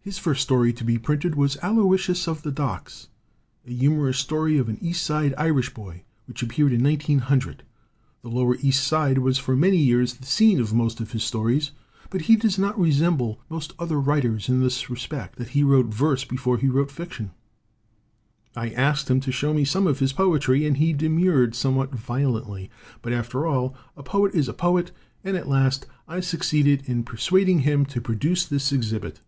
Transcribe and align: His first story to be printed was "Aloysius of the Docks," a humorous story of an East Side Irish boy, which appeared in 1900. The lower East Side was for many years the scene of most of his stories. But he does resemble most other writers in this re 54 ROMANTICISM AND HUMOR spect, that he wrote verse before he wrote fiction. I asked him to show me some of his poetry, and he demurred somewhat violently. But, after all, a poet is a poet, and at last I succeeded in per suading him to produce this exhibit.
His 0.00 0.18
first 0.18 0.42
story 0.42 0.72
to 0.72 0.82
be 0.82 0.98
printed 0.98 1.36
was 1.36 1.56
"Aloysius 1.62 2.26
of 2.26 2.42
the 2.42 2.50
Docks," 2.50 3.06
a 3.64 3.72
humorous 3.72 4.18
story 4.18 4.58
of 4.58 4.68
an 4.68 4.76
East 4.80 5.04
Side 5.04 5.32
Irish 5.38 5.72
boy, 5.72 6.02
which 6.26 6.42
appeared 6.42 6.72
in 6.72 6.82
1900. 6.82 7.62
The 8.22 8.28
lower 8.28 8.56
East 8.56 8.84
Side 8.84 9.18
was 9.18 9.38
for 9.38 9.54
many 9.54 9.76
years 9.76 10.14
the 10.14 10.26
scene 10.26 10.58
of 10.60 10.74
most 10.74 10.98
of 11.00 11.12
his 11.12 11.22
stories. 11.22 11.70
But 12.10 12.22
he 12.22 12.34
does 12.34 12.58
resemble 12.58 13.40
most 13.48 13.72
other 13.78 14.00
writers 14.00 14.48
in 14.48 14.58
this 14.62 14.90
re 14.90 14.96
54 14.96 15.16
ROMANTICISM 15.16 15.42
AND 15.44 15.48
HUMOR 15.48 15.48
spect, 15.48 15.54
that 15.54 15.56
he 15.56 15.62
wrote 15.62 15.94
verse 16.10 16.24
before 16.24 16.58
he 16.58 16.66
wrote 16.68 16.90
fiction. 16.90 17.30
I 18.56 18.70
asked 18.70 19.08
him 19.08 19.20
to 19.20 19.30
show 19.30 19.54
me 19.54 19.62
some 19.64 19.86
of 19.86 20.00
his 20.00 20.12
poetry, 20.12 20.66
and 20.66 20.78
he 20.78 20.92
demurred 20.92 21.54
somewhat 21.54 21.94
violently. 21.94 22.68
But, 23.00 23.12
after 23.12 23.46
all, 23.46 23.76
a 23.96 24.02
poet 24.02 24.34
is 24.34 24.48
a 24.48 24.52
poet, 24.52 24.90
and 25.22 25.36
at 25.36 25.48
last 25.48 25.86
I 26.08 26.18
succeeded 26.18 26.82
in 26.86 27.04
per 27.04 27.16
suading 27.16 27.60
him 27.60 27.86
to 27.86 28.00
produce 28.00 28.44
this 28.44 28.72
exhibit. 28.72 29.20